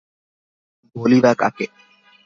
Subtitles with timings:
[0.95, 1.65] বলি বা কাকে!